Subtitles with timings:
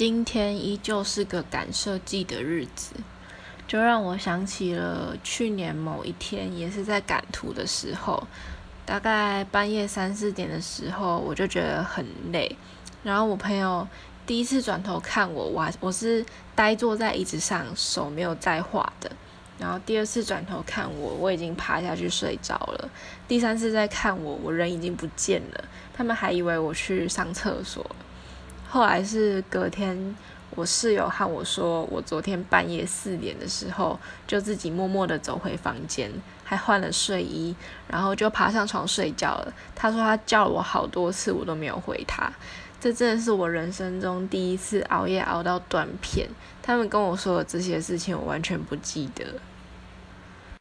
[0.00, 2.94] 今天依旧是个赶设计的日子，
[3.68, 8.26] 就让我想起了去年某一天，也是在赶图的时候，
[8.86, 12.56] 大概半夜三四点的时候，我就觉得很累。
[13.02, 13.86] 然后我朋友
[14.24, 16.24] 第一次转头看我，我我是
[16.54, 19.12] 呆坐在椅子上，手没有在画的。
[19.58, 22.88] 然后第二次转头看我，我已经趴下去睡着了。
[23.28, 27.84] 第三次再看我，我人已经不见了，他们还以为我去上厕所。
[28.72, 30.14] 后来是隔天，
[30.54, 36.08] 我室友和我说，我昨天半夜四点的时候，就自己默默的走回房间，
[36.44, 37.52] 还换了睡衣，
[37.88, 39.52] 然后就爬上床睡觉了。
[39.74, 42.32] 他说他叫了我好多次，我都没有回他。
[42.80, 46.28] 这真的是我人生中第一次熬夜熬到断片。
[46.62, 49.24] 他们跟我说的这些事情，我完全不记得。